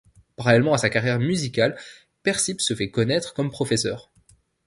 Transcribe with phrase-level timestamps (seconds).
[0.35, 1.77] Parallèlement à sa carrière musicale,
[2.23, 4.11] Persip se fait connaître comme professeur.